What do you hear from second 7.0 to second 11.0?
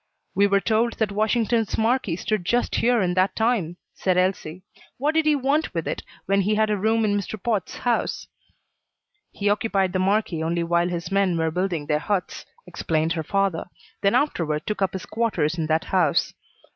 in Mr. Potts' house?" "He occupied the marquee only while